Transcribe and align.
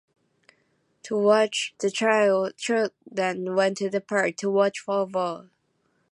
"to 1.03 1.15
watch"- 1.15 1.75
The 1.77 1.91
children 1.91 3.55
went 3.55 3.77
to 3.77 3.89
the 3.91 4.01
park 4.01 4.35
to 4.37 4.49
watch 4.49 4.79
football. 4.79 5.49